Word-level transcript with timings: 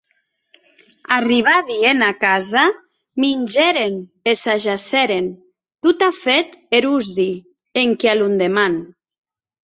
Arribadi 1.15 1.75
ena 1.89 2.07
casa, 2.21 2.63
mingèren 3.21 3.93
e 4.29 4.33
s’ajacèren, 4.41 5.27
totafèt 5.81 6.49
erosi, 6.77 7.31
enquia 7.81 8.13
londeman. 8.19 8.73